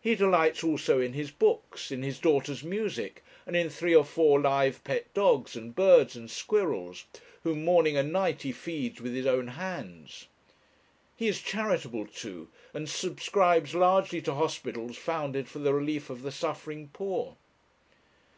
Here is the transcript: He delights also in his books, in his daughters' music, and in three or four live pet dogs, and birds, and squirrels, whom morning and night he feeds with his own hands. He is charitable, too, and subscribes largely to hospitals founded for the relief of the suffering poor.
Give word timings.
He 0.00 0.14
delights 0.14 0.64
also 0.64 1.02
in 1.02 1.12
his 1.12 1.30
books, 1.30 1.90
in 1.92 2.02
his 2.02 2.18
daughters' 2.18 2.64
music, 2.64 3.22
and 3.44 3.54
in 3.54 3.68
three 3.68 3.94
or 3.94 4.06
four 4.06 4.40
live 4.40 4.82
pet 4.84 5.12
dogs, 5.12 5.54
and 5.54 5.74
birds, 5.74 6.16
and 6.16 6.30
squirrels, 6.30 7.04
whom 7.42 7.62
morning 7.62 7.94
and 7.94 8.10
night 8.10 8.40
he 8.40 8.52
feeds 8.52 9.02
with 9.02 9.12
his 9.12 9.26
own 9.26 9.48
hands. 9.48 10.28
He 11.14 11.28
is 11.28 11.42
charitable, 11.42 12.06
too, 12.06 12.48
and 12.72 12.88
subscribes 12.88 13.74
largely 13.74 14.22
to 14.22 14.32
hospitals 14.32 14.96
founded 14.96 15.46
for 15.46 15.58
the 15.58 15.74
relief 15.74 16.08
of 16.08 16.22
the 16.22 16.32
suffering 16.32 16.88
poor. 16.94 17.36